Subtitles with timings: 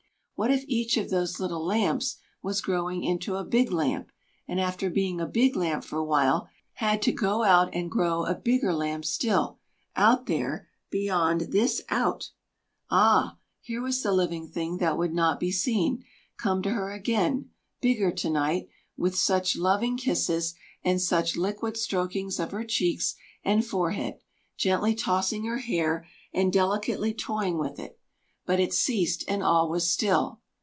[0.35, 4.09] What if each of those little lamps was growing into a big lamp,
[4.47, 8.25] and after being a big lamp for a while, had to go out and grow
[8.25, 9.59] a bigger lamp still
[9.95, 12.31] out there, beyond this out?
[12.89, 13.37] Ah!
[13.59, 16.03] here was the living thing that would not be seen,
[16.37, 18.67] come to her again bigger to night!
[18.97, 23.13] with such loving kisses, and such liquid strokings of her cheeks
[23.43, 24.15] and forehead,
[24.57, 27.99] gently tossing her hair, and delicately toying with it!
[28.43, 30.39] But it ceased, and all was still.